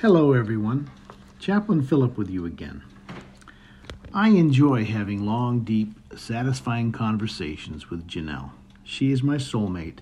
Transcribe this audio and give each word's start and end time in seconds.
Hello, 0.00 0.34
everyone. 0.34 0.90
Chaplain 1.38 1.80
Philip 1.80 2.18
with 2.18 2.28
you 2.28 2.44
again. 2.44 2.82
I 4.12 4.28
enjoy 4.28 4.84
having 4.84 5.24
long, 5.24 5.60
deep, 5.60 5.98
satisfying 6.14 6.92
conversations 6.92 7.88
with 7.88 8.06
Janelle. 8.06 8.50
She 8.84 9.10
is 9.10 9.22
my 9.22 9.36
soulmate, 9.36 10.00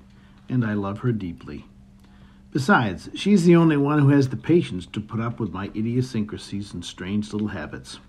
and 0.48 0.64
I 0.64 0.74
love 0.74 0.98
her 0.98 1.12
deeply. 1.12 1.66
Besides, 2.50 3.08
she's 3.14 3.44
the 3.44 3.54
only 3.54 3.76
one 3.76 4.00
who 4.00 4.08
has 4.08 4.30
the 4.30 4.36
patience 4.36 4.84
to 4.86 5.00
put 5.00 5.20
up 5.20 5.38
with 5.38 5.52
my 5.52 5.66
idiosyncrasies 5.66 6.74
and 6.74 6.84
strange 6.84 7.32
little 7.32 7.46
habits. 7.46 8.00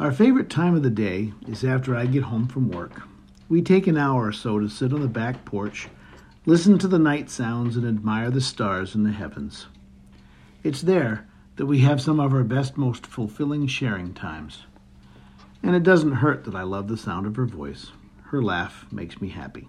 Our 0.00 0.10
favorite 0.10 0.50
time 0.50 0.74
of 0.74 0.82
the 0.82 0.90
day 0.90 1.32
is 1.46 1.62
after 1.62 1.94
I 1.94 2.06
get 2.06 2.24
home 2.24 2.48
from 2.48 2.72
work. 2.72 3.02
We 3.48 3.62
take 3.62 3.86
an 3.86 3.96
hour 3.96 4.26
or 4.26 4.32
so 4.32 4.58
to 4.58 4.68
sit 4.68 4.92
on 4.92 5.00
the 5.00 5.06
back 5.06 5.44
porch, 5.44 5.86
listen 6.44 6.76
to 6.78 6.88
the 6.88 6.98
night 6.98 7.30
sounds, 7.30 7.76
and 7.76 7.86
admire 7.86 8.32
the 8.32 8.40
stars 8.40 8.96
in 8.96 9.04
the 9.04 9.12
heavens. 9.12 9.66
It's 10.66 10.82
there 10.82 11.28
that 11.54 11.66
we 11.66 11.78
have 11.82 12.00
some 12.02 12.18
of 12.18 12.34
our 12.34 12.42
best, 12.42 12.76
most 12.76 13.06
fulfilling 13.06 13.68
sharing 13.68 14.12
times. 14.12 14.64
And 15.62 15.76
it 15.76 15.84
doesn't 15.84 16.14
hurt 16.14 16.42
that 16.42 16.56
I 16.56 16.64
love 16.64 16.88
the 16.88 16.96
sound 16.96 17.24
of 17.24 17.36
her 17.36 17.46
voice. 17.46 17.92
Her 18.24 18.42
laugh 18.42 18.84
makes 18.90 19.20
me 19.20 19.28
happy. 19.28 19.68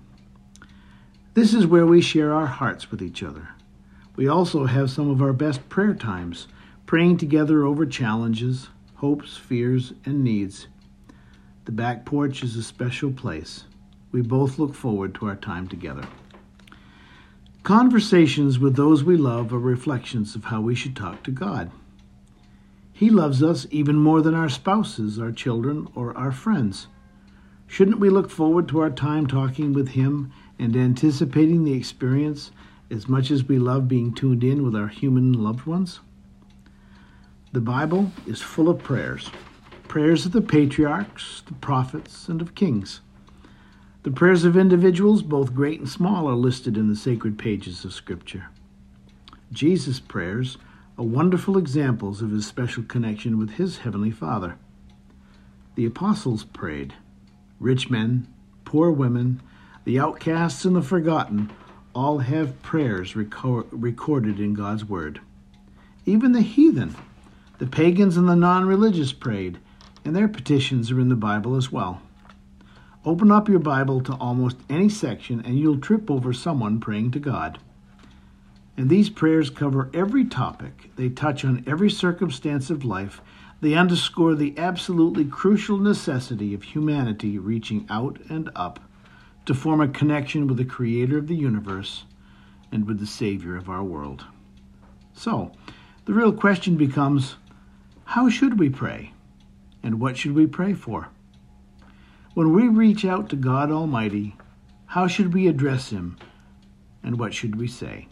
This 1.36 1.53
is 1.53 1.67
where 1.67 1.86
we 1.86 2.02
share 2.02 2.34
our 2.34 2.48
hearts 2.48 2.89
with 2.89 3.03
each 3.03 3.22
other. 3.22 3.49
We 4.16 4.27
also 4.27 4.66
have 4.66 4.89
some 4.89 5.08
of 5.08 5.22
our 5.22 5.34
best 5.34 5.70
prayer 5.70 5.94
times, 5.94 6.48
praying 6.88 7.17
together 7.17 7.64
over 7.64 7.86
challenges, 7.86 8.70
hopes, 8.95 9.38
fears, 9.38 9.94
and 10.03 10.23
needs. 10.23 10.66
The 11.66 11.72
back 11.73 12.05
porch 12.05 12.41
is 12.41 12.55
a 12.55 12.64
special 12.64 13.11
place. 13.11 13.66
We 14.11 14.23
both 14.23 14.58
look 14.58 14.73
forward 14.73 15.14
to 15.16 15.27
our 15.27 15.36
time 15.36 15.67
together. 15.67 16.08
Conversations 17.67 18.59
with 18.59 18.77
those 18.77 19.03
we 19.03 19.17
love 19.17 19.52
are 19.52 19.59
reflections 19.59 20.35
of 20.35 20.45
how 20.45 20.62
we 20.62 20.73
should 20.73 20.95
talk 20.95 21.21
to 21.21 21.31
God. 21.31 21.70
He 22.94 23.09
loves 23.09 23.44
us 23.44 23.67
even 23.71 23.97
more 23.97 24.22
than 24.22 24.33
our 24.33 24.47
spouses, 24.47 25.19
our 25.19 25.33
children, 25.33 25.89
or 25.94 26.16
our 26.16 26.31
friends. 26.31 26.88
Shouldn't 27.67 28.00
we 28.00 28.09
look 28.09 28.30
forward 28.30 28.69
to 28.69 28.80
our 28.80 28.89
time 28.89 29.27
talking 29.27 29.73
with 29.73 29.89
Him 29.89 30.31
and 30.58 30.77
anticipating 30.77 31.66
the 31.66 31.73
experience 31.73 32.52
as 32.89 33.09
much 33.09 33.31
as 33.31 33.44
we 33.44 33.59
love 33.59 33.89
being 33.89 34.14
tuned 34.14 34.45
in 34.45 34.64
with 34.64 34.73
our 34.73 34.88
human 34.88 35.33
loved 35.33 35.66
ones? 35.66 35.99
The 37.52 37.59
Bible 37.59 38.14
is 38.25 38.42
full 38.42 38.70
of 38.70 38.81
prayers 38.81 39.30
prayers 39.89 40.25
of 40.25 40.31
the 40.31 40.39
patriarchs, 40.39 41.44
the 41.45 41.53
prophets, 41.55 42.30
and 42.30 42.42
of 42.42 42.55
kings. 42.55 43.02
The 44.08 44.13
prayers 44.13 44.45
of 44.45 44.55
individuals, 44.55 45.22
both 45.22 45.53
great 45.53 45.81
and 45.81 45.89
small, 45.89 46.30
are 46.30 46.33
listed 46.33 46.77
in 46.77 46.88
the 46.88 46.95
sacred 46.95 47.38
pages 47.38 47.83
of 47.83 47.91
Scripture. 47.91 48.47
Jesus' 49.52 49.99
prayers 49.99 50.58
are 50.97 51.03
wonderful 51.03 51.58
examples 51.58 52.22
of 52.22 52.31
his 52.31 52.47
special 52.47 52.83
connection 52.83 53.38
with 53.38 53.55
his 53.55 53.80
Heavenly 53.80 54.11
Father. 54.11 54.55
The 55.75 55.86
apostles 55.86 56.45
prayed. 56.45 56.94
Rich 57.59 57.89
men, 57.89 58.33
poor 58.64 58.91
women, 58.91 59.41
the 59.83 59.99
outcasts, 59.99 60.64
and 60.64 60.77
the 60.77 60.81
forgotten 60.81 61.52
all 61.94 62.19
have 62.19 62.61
prayers 62.61 63.14
recorded 63.14 64.39
in 64.39 64.53
God's 64.53 64.86
Word. 64.86 65.19
Even 66.05 66.31
the 66.31 66.39
heathen, 66.39 66.95
the 67.58 67.67
pagans, 67.67 68.16
and 68.16 68.30
the 68.30 68.38
non 68.38 68.64
religious 68.64 69.11
prayed, 69.11 69.58
and 70.05 70.16
their 70.16 70.30
petitions 70.30 70.92
are 70.92 70.99
in 71.02 71.09
the 71.09 71.16
Bible 71.17 71.58
as 71.58 71.73
well. 71.73 72.02
Open 73.06 73.31
up 73.31 73.48
your 73.48 73.59
Bible 73.59 74.02
to 74.02 74.14
almost 74.14 74.58
any 74.70 74.90
section, 74.90 75.42
and 75.45 75.58
you'll 75.58 75.80
trip 75.80 76.12
over 76.12 76.34
someone 76.34 76.80
praying 76.80 77.12
to 77.12 77.20
God. 77.20 77.59
And 78.76 78.89
these 78.89 79.09
prayers 79.09 79.50
cover 79.50 79.89
every 79.94 80.26
topic, 80.26 80.92
they 80.95 81.09
touch 81.09 81.44
on 81.44 81.64
every 81.66 81.89
circumstance 81.89 82.70
of 82.70 82.86
life, 82.86 83.22
they 83.59 83.73
underscore 83.73 84.36
the 84.36 84.58
absolutely 84.58 85.26
crucial 85.26 85.78
necessity 85.78 86.54
of 86.54 86.64
humanity 86.64 87.39
reaching 87.39 87.88
out 87.89 88.20
and 88.30 88.52
up 88.55 88.80
to 89.45 89.54
form 89.54 89.82
a 89.82 89.88
connection 89.88 90.45
with 90.45 90.58
the 90.58 90.66
Creator 90.66 91.17
of 91.17 91.27
the 91.27 91.36
universe 91.36 92.04
and 92.71 92.86
with 92.86 93.00
the 93.00 93.08
Savior 93.08 93.55
of 93.55 93.70
our 93.70 93.83
world. 93.83 94.26
So, 95.14 95.52
the 96.05 96.14
real 96.14 96.32
question 96.32 96.77
becomes 96.77 97.38
how 98.05 98.30
should 98.30 98.60
we 98.60 98.70
pray? 98.70 99.14
And 99.82 100.00
what 100.00 100.17
should 100.17 100.33
we 100.33 100.48
pray 100.48 100.73
for? 100.73 101.10
When 102.37 102.53
we 102.53 102.67
reach 102.67 103.03
out 103.03 103.30
to 103.30 103.36
God 103.36 103.71
Almighty, 103.71 104.36
how 104.86 105.08
should 105.08 105.33
we 105.33 105.48
address 105.48 105.89
Him? 105.89 106.20
And 107.02 107.17
what 107.17 107.33
should 107.33 107.55
we 107.55 107.65
say? 107.65 108.09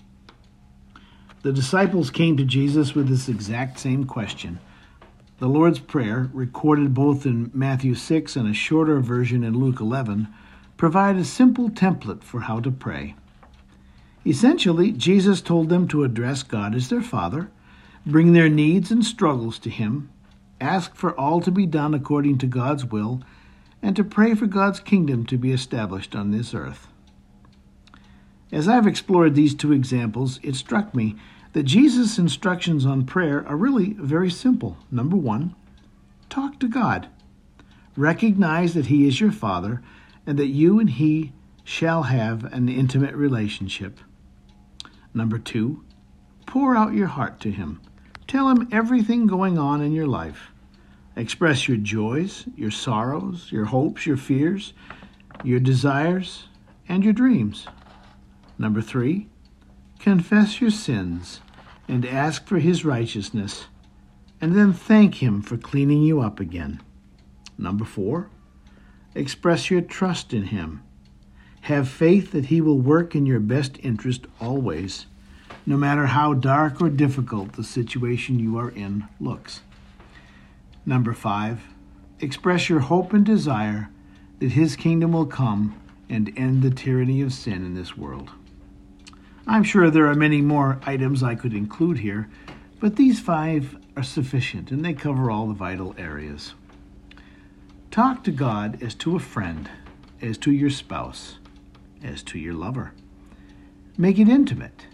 The 1.44 1.53
disciples 1.53 2.09
came 2.09 2.35
to 2.38 2.44
Jesus 2.44 2.96
with 2.96 3.08
this 3.08 3.30
exact 3.30 3.78
same 3.78 4.06
question. 4.06 4.58
The 5.38 5.47
Lord's 5.47 5.78
Prayer, 5.78 6.31
recorded 6.34 6.91
both 6.91 7.28
in 7.28 7.52
Matthew 7.53 7.94
6 7.94 8.35
and 8.35 8.50
a 8.50 8.53
shorter 8.56 9.00
version 9.00 9.44
in 9.44 9.59
Luke 9.59 9.80
11, 9.80 10.28
provide 10.75 11.18
a 11.18 11.24
simple 11.24 11.69
template 11.69 12.24
for 12.24 12.40
how 12.40 12.59
to 12.62 12.72
pray. 12.72 13.14
Essentially, 14.25 14.91
Jesus 14.91 15.40
told 15.40 15.69
them 15.69 15.88
to 15.90 16.03
address 16.03 16.41
God 16.41 16.74
as 16.74 16.90
their 16.90 17.03
Father, 17.03 17.52
bring 18.08 18.34
their 18.34 18.50
needs 18.50 18.90
and 18.90 19.06
struggles 19.06 19.59
to 19.59 19.69
Him, 19.69 20.09
ask 20.59 20.96
for 20.96 21.14
all 21.14 21.41
to 21.41 21.52
be 21.52 21.68
done 21.68 21.94
according 21.94 22.40
to 22.40 22.47
God's 22.47 22.85
will, 22.85 23.22
and 23.85 23.96
to 23.96 24.03
pray 24.03 24.34
for 24.34 24.47
God's 24.47 24.79
kingdom 24.79 25.28
to 25.28 25.38
be 25.38 25.51
established 25.51 26.16
on 26.16 26.31
this 26.31 26.56
earth. 26.56 26.88
As 28.51 28.68
I've 28.68 28.88
explored 28.88 29.35
these 29.35 29.53
two 29.53 29.72
examples, 29.72 30.40
it 30.41 30.56
struck 30.56 30.96
me 30.96 31.16
that 31.53 31.63
Jesus' 31.63 32.18
instructions 32.18 32.84
on 32.84 33.06
prayer 33.06 33.47
are 33.47 33.56
really 33.56 33.94
very 33.94 34.31
simple. 34.31 34.75
Number 34.90 35.16
one, 35.16 35.53
talk 36.29 36.59
to 36.62 36.68
God. 36.68 37.09
Recognize 37.96 38.73
that 38.73 38.88
He 38.88 39.07
is 39.07 39.22
your 39.22 39.31
Father 39.31 39.84
and 40.25 40.40
that 40.40 40.47
you 40.47 40.79
and 40.79 40.90
He 40.90 41.34
shall 41.63 42.03
have 42.03 42.44
an 42.46 42.67
intimate 42.67 43.13
relationship. 43.13 44.00
Number 45.13 45.38
two, 45.38 45.84
pour 46.47 46.75
out 46.75 46.94
your 46.94 47.07
heart 47.07 47.40
to 47.41 47.52
Him. 47.52 47.79
Tell 48.28 48.50
Him 48.50 48.67
everything 48.72 49.28
going 49.28 49.59
on 49.59 49.79
in 49.79 49.91
your 49.91 50.07
life. 50.07 50.50
Express 51.16 51.68
your 51.68 51.78
joys, 51.78 52.46
your 52.56 52.72
sorrows, 52.72 53.52
your 53.52 53.66
hopes, 53.66 54.06
your 54.06 54.18
fears, 54.18 54.74
your 55.44 55.59
desires, 55.59 56.48
and 56.88 57.03
your 57.03 57.14
dreams. 57.14 57.68
Number 58.58 58.81
three, 58.81 59.28
confess 60.00 60.59
your 60.59 60.72
sins 60.72 61.42
and 61.88 62.06
ask 62.06 62.48
for 62.48 62.59
His 62.59 62.84
righteousness, 62.84 63.66
and 64.42 64.56
then 64.56 64.74
thank 64.74 65.16
Him 65.16 65.42
for 65.42 65.58
cleaning 65.58 66.02
you 66.02 66.22
up 66.22 66.40
again. 66.40 66.81
Number 67.58 67.86
four, 67.86 68.30
Express 69.16 69.72
your 69.72 69.80
trust 69.80 70.34
in 70.34 70.44
Him. 70.47 70.84
Have 71.62 71.88
faith 71.88 72.34
that 72.34 72.47
He 72.47 72.59
will 72.59 72.80
work 72.80 73.16
in 73.16 73.26
your 73.26 73.40
best 73.40 73.80
interest 73.82 74.28
always, 74.42 75.06
no 75.66 75.78
matter 75.78 76.08
how 76.08 76.34
dark 76.34 76.82
or 76.82 76.90
difficult 76.90 77.53
the 77.53 77.64
situation 77.64 78.40
you 78.40 78.58
are 78.58 78.70
in 78.70 79.08
looks. 79.22 79.62
Number 80.85 81.13
five, 81.13 81.62
express 82.19 82.69
your 82.69 82.81
hope 82.81 83.13
and 83.13 83.25
desire 83.25 83.90
that 84.40 84.51
His 84.51 84.75
kingdom 84.75 85.13
will 85.13 85.25
come 85.25 85.79
and 86.09 86.31
end 86.38 86.62
the 86.62 86.69
tyranny 86.69 87.22
of 87.22 87.34
sin 87.34 87.66
in 87.66 87.73
this 87.73 87.97
world. 87.97 88.29
I'm 89.47 89.63
sure 89.63 89.90
there 89.90 90.07
are 90.07 90.16
many 90.16 90.41
more 90.41 90.79
items 90.85 91.23
I 91.23 91.35
could 91.35 91.53
include 91.53 92.00
here, 92.00 92.29
but 92.79 92.96
these 92.96 93.19
five 93.19 93.78
are 93.96 94.03
sufficient 94.03 94.72
and 94.72 94.84
they 94.84 94.94
cover 94.94 95.31
all 95.31 95.47
the 95.47 95.53
vital 95.53 95.96
areas. 95.97 96.53
Talk 97.91 98.23
to 98.25 98.31
God 98.31 98.84
as 98.84 98.94
to 98.96 99.16
a 99.16 99.19
friend, 99.19 99.69
as 100.22 100.38
to 100.40 100.52
your 100.52 100.69
spouse, 100.69 101.38
as 102.03 102.22
to 102.23 102.38
your 102.38 102.53
lover. 102.53 102.91
Make 103.97 104.19
it 104.19 104.28
intimate, 104.28 104.88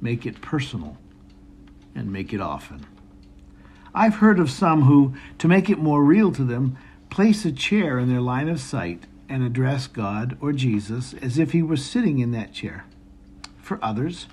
make 0.00 0.24
it 0.24 0.40
personal, 0.40 0.96
and 1.94 2.10
make 2.10 2.32
it 2.32 2.40
often. 2.40 2.86
I've 3.94 4.16
heard 4.16 4.38
of 4.38 4.50
some 4.50 4.82
who, 4.82 5.14
to 5.38 5.48
make 5.48 5.68
it 5.68 5.78
more 5.78 6.04
real 6.04 6.32
to 6.32 6.44
them, 6.44 6.76
place 7.08 7.44
a 7.44 7.52
chair 7.52 7.98
in 7.98 8.08
their 8.08 8.20
line 8.20 8.48
of 8.48 8.60
sight 8.60 9.04
and 9.28 9.42
address 9.42 9.86
God 9.86 10.36
or 10.40 10.52
Jesus 10.52 11.14
as 11.14 11.38
if 11.38 11.52
he 11.52 11.62
were 11.62 11.76
sitting 11.76 12.18
in 12.18 12.32
that 12.32 12.52
chair. 12.52 12.84
For 13.60 13.78
others, 13.82 14.26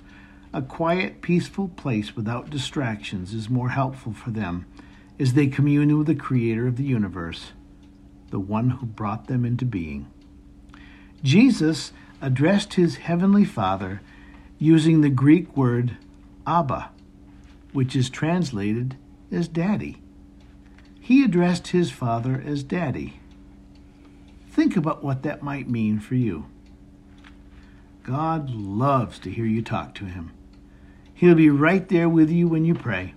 a 0.52 0.62
quiet, 0.62 1.22
peaceful 1.22 1.68
place 1.68 2.16
without 2.16 2.50
distractions 2.50 3.34
is 3.34 3.50
more 3.50 3.70
helpful 3.70 4.12
for 4.12 4.30
them 4.30 4.66
as 5.18 5.34
they 5.34 5.46
commune 5.46 5.96
with 5.96 6.06
the 6.06 6.14
Creator 6.14 6.66
of 6.66 6.76
the 6.76 6.84
universe 6.84 7.52
the 8.30 8.40
one 8.40 8.70
who 8.70 8.86
brought 8.86 9.26
them 9.26 9.44
into 9.44 9.64
being. 9.64 10.06
Jesus 11.22 11.92
addressed 12.20 12.74
his 12.74 12.96
heavenly 12.96 13.44
Father 13.44 14.00
using 14.58 15.00
the 15.00 15.08
Greek 15.08 15.56
word 15.56 15.96
Abba, 16.46 16.90
which 17.72 17.94
is 17.94 18.10
translated 18.10 18.96
as 19.30 19.48
Daddy. 19.48 20.02
He 21.00 21.24
addressed 21.24 21.68
his 21.68 21.90
Father 21.90 22.42
as 22.44 22.62
Daddy. 22.62 23.20
Think 24.50 24.76
about 24.76 25.04
what 25.04 25.22
that 25.22 25.42
might 25.42 25.68
mean 25.68 26.00
for 26.00 26.14
you. 26.14 26.46
God 28.02 28.50
loves 28.50 29.18
to 29.20 29.30
hear 29.30 29.44
you 29.44 29.62
talk 29.62 29.94
to 29.96 30.06
him. 30.06 30.32
He'll 31.14 31.34
be 31.34 31.50
right 31.50 31.88
there 31.88 32.08
with 32.08 32.30
you 32.30 32.48
when 32.48 32.64
you 32.64 32.74
pray. 32.74 33.14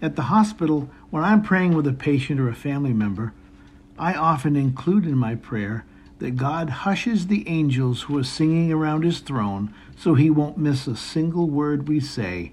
At 0.00 0.16
the 0.16 0.22
hospital, 0.22 0.90
when 1.10 1.22
I'm 1.22 1.42
praying 1.42 1.74
with 1.74 1.86
a 1.86 1.92
patient 1.92 2.40
or 2.40 2.48
a 2.48 2.54
family 2.54 2.92
member, 2.92 3.34
I 3.98 4.14
often 4.14 4.56
include 4.56 5.04
in 5.04 5.16
my 5.16 5.34
prayer 5.34 5.84
that 6.18 6.36
God 6.36 6.70
hushes 6.70 7.26
the 7.26 7.48
angels 7.48 8.02
who 8.02 8.18
are 8.18 8.24
singing 8.24 8.72
around 8.72 9.02
his 9.02 9.20
throne 9.20 9.74
so 9.96 10.14
he 10.14 10.30
won't 10.30 10.58
miss 10.58 10.86
a 10.86 10.96
single 10.96 11.48
word 11.50 11.88
we 11.88 12.00
say 12.00 12.52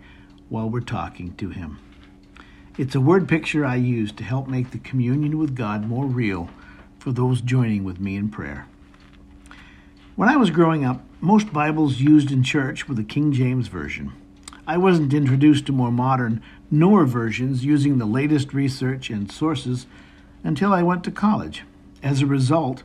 while 0.49 0.69
we're 0.69 0.81
talking 0.81 1.35
to 1.35 1.49
him. 1.49 1.79
It's 2.79 2.95
a 2.95 3.01
word 3.01 3.27
picture 3.27 3.65
I 3.65 3.75
use 3.75 4.13
to 4.13 4.23
help 4.23 4.47
make 4.47 4.71
the 4.71 4.77
communion 4.77 5.37
with 5.37 5.53
God 5.53 5.85
more 5.85 6.05
real 6.05 6.49
for 6.97 7.11
those 7.11 7.41
joining 7.41 7.83
with 7.83 7.99
me 7.99 8.15
in 8.15 8.29
prayer. 8.29 8.67
When 10.15 10.29
I 10.29 10.37
was 10.37 10.49
growing 10.49 10.85
up, 10.85 11.03
most 11.19 11.51
Bibles 11.51 11.99
used 11.99 12.31
in 12.31 12.41
church 12.41 12.87
were 12.87 12.95
the 12.95 13.03
King 13.03 13.33
James 13.33 13.67
Version. 13.67 14.13
I 14.65 14.77
wasn't 14.77 15.13
introduced 15.13 15.65
to 15.65 15.73
more 15.73 15.91
modern, 15.91 16.41
newer 16.71 17.05
versions 17.05 17.65
using 17.65 17.97
the 17.97 18.05
latest 18.05 18.53
research 18.53 19.09
and 19.09 19.29
sources 19.29 19.85
until 20.45 20.71
I 20.71 20.81
went 20.81 21.03
to 21.03 21.11
college. 21.11 21.65
As 22.01 22.21
a 22.21 22.25
result, 22.25 22.83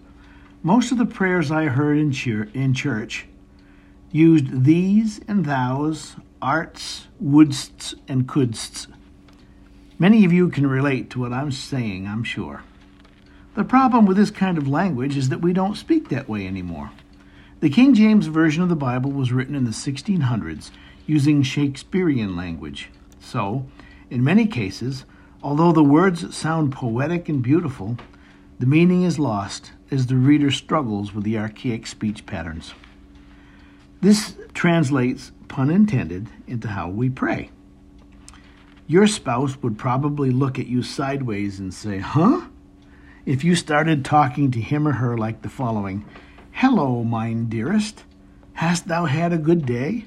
most 0.65 0.91
of 0.91 0.99
the 0.99 1.07
prayers 1.07 1.53
I 1.53 1.67
heard 1.67 1.99
in, 1.99 2.75
church 2.75 3.27
used 4.11 4.65
thees 4.65 5.21
and 5.29 5.47
thous, 5.47 6.17
arts, 6.43 7.07
wouldsts, 7.21 7.95
and 8.09 8.27
couldsts 8.27 8.89
Many 9.97 10.25
of 10.25 10.33
you 10.33 10.49
can 10.49 10.67
relate 10.67 11.09
to 11.11 11.21
what 11.21 11.33
I'm 11.33 11.53
saying, 11.53 12.09
I'm 12.09 12.25
sure. 12.25 12.63
The 13.55 13.63
problem 13.63 14.07
with 14.07 14.17
this 14.17 14.33
kind 14.33 14.59
of 14.59 14.67
language 14.67 15.17
is 15.17 15.29
that 15.29 15.41
we 15.41 15.53
don't 15.53 15.77
speak 15.77 16.09
that 16.09 16.29
way 16.29 16.49
anymore. 16.49 16.91
The 17.61 17.71
King 17.71 17.95
James 17.95 18.27
Version 18.27 18.65
of 18.65 18.69
the 18.69 18.75
Bible 18.75 19.13
was 19.13 19.33
written 19.33 19.55
in 19.55 19.65
the 19.65 19.71
1600s 19.71 20.73
using 21.07 21.45
Shakespearean 21.45 22.35
language. 22.35 22.91
So, 23.21 23.67
in 24.11 24.25
many 24.25 24.47
cases, 24.47 25.05
although 25.45 25.71
the 25.71 25.85
words 25.85 26.37
sound 26.37 26.73
poetic 26.73 27.29
and 27.29 27.41
beautiful, 27.41 27.97
the 28.59 28.67
meaning 28.67 29.05
is 29.05 29.21
lost 29.21 29.71
as 29.93 30.07
the 30.07 30.17
reader 30.17 30.51
struggles 30.51 31.15
with 31.15 31.23
the 31.23 31.39
archaic 31.39 31.87
speech 31.87 32.27
patterns. 32.27 32.75
This 34.01 34.35
translates, 34.55 35.31
pun 35.47 35.71
intended, 35.71 36.29
into 36.49 36.69
how 36.69 36.89
we 36.89 37.09
pray. 37.09 37.51
Your 38.87 39.07
spouse 39.07 39.63
would 39.63 39.79
probably 39.79 40.31
look 40.31 40.59
at 40.59 40.67
you 40.67 40.83
sideways 40.83 41.59
and 41.59 41.73
say, 41.73 41.99
Huh? 41.99 42.49
If 43.25 43.43
you 43.43 43.55
started 43.55 44.05
talking 44.05 44.51
to 44.51 44.61
him 44.61 44.87
or 44.87 44.93
her 44.93 45.17
like 45.17 45.41
the 45.41 45.49
following 45.49 46.05
Hello, 46.53 47.03
mine 47.03 47.49
dearest. 47.49 48.05
Hast 48.55 48.87
thou 48.87 49.07
had 49.07 49.33
a 49.33 49.39
good 49.39 49.65
day? 49.65 50.05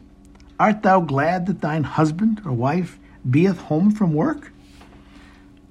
Art 0.60 0.84
thou 0.84 1.02
glad 1.02 1.48
that 1.48 1.62
thine 1.62 1.84
husband 1.84 2.42
or 2.46 2.52
wife 2.52 3.00
beeth 3.28 3.62
home 3.62 3.90
from 3.90 4.14
work? 4.14 4.54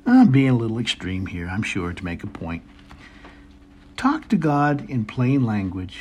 I'm 0.05 0.33
being 0.33 0.51
a 0.51 0.57
little 0.57 0.79
extreme 0.79 1.27
here, 1.27 1.49
I'm 1.49 1.63
sure, 1.63 1.93
to 1.93 2.05
make 2.05 2.25
a 2.25 2.29
point. 2.29 2.65
Talk 3.97 4.29
to 4.29 4.37
God 4.37 4.89
in 4.91 5.05
plain 5.05 5.45
language. 5.45 6.01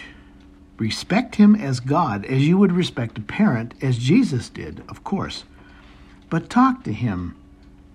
Respect 0.77 1.35
Him 1.35 1.55
as 1.55 1.79
God, 1.79 2.25
as 2.25 2.47
you 2.47 2.57
would 2.57 2.73
respect 2.73 3.17
a 3.19 3.21
parent, 3.21 3.75
as 3.81 3.97
Jesus 3.97 4.49
did, 4.49 4.83
of 4.89 5.03
course 5.03 5.45
but 6.35 6.49
talk 6.49 6.83
to 6.83 6.91
him 6.91 7.33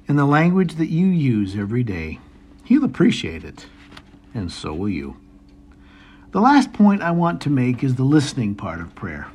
in 0.08 0.16
the 0.16 0.24
language 0.24 0.76
that 0.76 0.88
you 0.88 1.04
use 1.04 1.54
every 1.54 1.82
day. 1.82 2.18
He'll 2.64 2.84
appreciate 2.84 3.44
it, 3.44 3.66
and 4.32 4.50
so 4.50 4.72
will 4.72 4.88
you. 4.88 5.18
The 6.30 6.40
last 6.40 6.72
point 6.72 7.02
I 7.02 7.10
want 7.10 7.42
to 7.42 7.50
make 7.50 7.84
is 7.84 7.96
the 7.96 8.02
listening 8.02 8.54
part 8.54 8.80
of 8.80 8.94
prayer. 8.94 9.28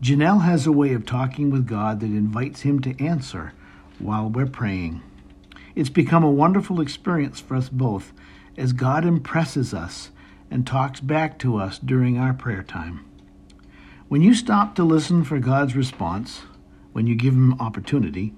Janelle 0.00 0.44
has 0.44 0.66
a 0.66 0.72
way 0.72 0.94
of 0.94 1.04
talking 1.04 1.50
with 1.50 1.66
God 1.66 2.00
that 2.00 2.06
invites 2.06 2.62
Him 2.62 2.80
to 2.80 3.04
answer 3.04 3.52
while 3.98 4.30
we're 4.30 4.46
praying. 4.46 5.02
It's 5.74 5.90
become 5.90 6.24
a 6.24 6.30
wonderful 6.30 6.80
experience 6.80 7.38
for 7.38 7.54
us 7.54 7.68
both 7.68 8.14
as 8.56 8.72
God 8.72 9.04
impresses 9.04 9.74
us 9.74 10.10
and 10.50 10.66
talks 10.66 11.00
back 11.00 11.38
to 11.40 11.58
us 11.58 11.78
during 11.78 12.16
our 12.16 12.32
prayer 12.32 12.62
time. 12.62 13.04
When 14.08 14.22
you 14.22 14.32
stop 14.32 14.74
to 14.76 14.84
listen 14.84 15.22
for 15.22 15.38
God's 15.38 15.76
response, 15.76 16.44
when 16.96 17.06
you 17.06 17.14
give 17.14 17.34
him 17.34 17.52
opportunity, 17.60 18.32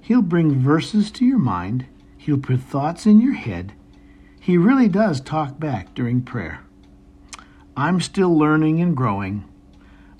he'll 0.00 0.22
bring 0.22 0.60
verses 0.60 1.08
to 1.08 1.24
your 1.24 1.38
mind, 1.38 1.86
he'll 2.18 2.36
put 2.36 2.58
thoughts 2.58 3.06
in 3.06 3.20
your 3.20 3.34
head. 3.34 3.72
He 4.40 4.58
really 4.58 4.88
does 4.88 5.20
talk 5.20 5.60
back 5.60 5.94
during 5.94 6.20
prayer. 6.20 6.64
I'm 7.76 8.00
still 8.00 8.36
learning 8.36 8.80
and 8.80 8.96
growing, 8.96 9.44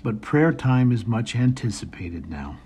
but 0.01 0.21
prayer 0.21 0.53
time 0.53 0.93
is 0.93 1.05
much 1.05 1.35
anticipated 1.35 2.29
now. 2.29 2.57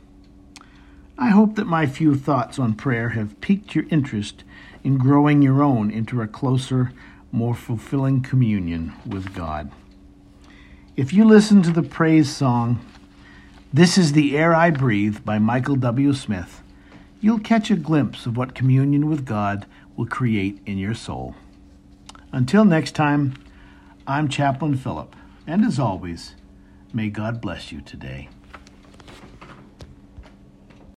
I 1.18 1.30
hope 1.30 1.56
that 1.56 1.66
my 1.66 1.88
few 1.88 2.14
thoughts 2.14 2.60
on 2.60 2.76
prayer 2.76 3.10
have 3.10 3.42
piqued 3.42 3.74
your 3.74 3.86
interest 3.90 4.44
in 4.84 5.00
growing 5.00 5.42
your 5.42 5.64
own 5.64 5.90
into 5.90 6.22
a 6.22 6.28
closer, 6.28 6.92
more 7.32 7.56
fulfilling 7.56 8.22
communion 8.22 8.94
with 9.04 9.34
God. 9.34 9.72
If 10.96 11.12
you 11.12 11.26
listen 11.26 11.64
to 11.64 11.72
the 11.72 11.82
praise 11.82 12.30
song, 12.30 12.86
this 13.74 13.98
is 13.98 14.14
The 14.14 14.38
Air 14.38 14.56
I 14.56 14.70
Breathe 14.70 15.26
by 15.26 15.40
Michael 15.40 15.76
W. 15.76 16.14
Smith. 16.14 16.64
You'll 17.20 17.40
catch 17.40 17.70
a 17.70 17.76
glimpse 17.76 18.26
of 18.26 18.38
what 18.38 18.56
communion 18.56 19.10
with 19.10 19.26
God 19.26 19.66
will 19.98 20.06
create 20.06 20.62
in 20.66 20.78
your 20.78 20.94
soul. 20.94 21.36
Until 22.32 22.64
next 22.64 22.96
time, 22.96 23.34
I'm 24.08 24.30
Chaplain 24.30 24.78
Philip, 24.78 25.16
and 25.46 25.66
as 25.66 25.80
always, 25.80 26.36
may 26.94 27.10
God 27.10 27.42
bless 27.42 27.72
you 27.74 27.82
today. 27.82 28.30